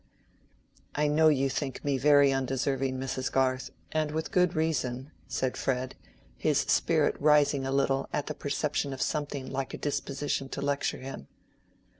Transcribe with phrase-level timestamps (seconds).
[0.95, 3.31] "I know you think me very undeserving, Mrs.
[3.31, 5.93] Garth, and with good reason," said Fred,
[6.35, 10.97] his spirit rising a little at the perception of something like a disposition to lecture
[10.97, 11.27] him.